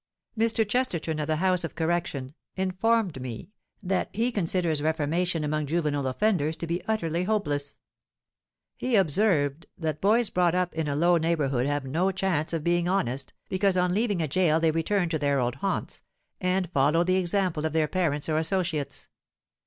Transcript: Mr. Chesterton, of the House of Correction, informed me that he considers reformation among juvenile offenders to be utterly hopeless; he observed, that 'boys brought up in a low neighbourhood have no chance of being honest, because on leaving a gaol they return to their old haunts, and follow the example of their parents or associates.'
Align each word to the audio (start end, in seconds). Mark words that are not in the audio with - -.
Mr. 0.35 0.67
Chesterton, 0.67 1.19
of 1.19 1.27
the 1.27 1.35
House 1.35 1.63
of 1.63 1.75
Correction, 1.75 2.33
informed 2.55 3.21
me 3.21 3.51
that 3.83 4.09
he 4.13 4.31
considers 4.31 4.81
reformation 4.81 5.43
among 5.43 5.67
juvenile 5.67 6.07
offenders 6.07 6.57
to 6.57 6.65
be 6.65 6.81
utterly 6.87 7.25
hopeless; 7.25 7.77
he 8.77 8.95
observed, 8.95 9.67
that 9.77 10.01
'boys 10.01 10.31
brought 10.31 10.55
up 10.55 10.73
in 10.73 10.87
a 10.87 10.95
low 10.95 11.17
neighbourhood 11.17 11.67
have 11.67 11.85
no 11.85 12.11
chance 12.11 12.51
of 12.51 12.63
being 12.63 12.89
honest, 12.89 13.33
because 13.47 13.77
on 13.77 13.93
leaving 13.93 14.23
a 14.23 14.27
gaol 14.27 14.59
they 14.59 14.71
return 14.71 15.07
to 15.07 15.19
their 15.19 15.39
old 15.39 15.53
haunts, 15.57 16.01
and 16.39 16.71
follow 16.71 17.03
the 17.03 17.17
example 17.17 17.63
of 17.63 17.71
their 17.73 17.87
parents 17.87 18.27
or 18.27 18.39
associates.' 18.39 19.07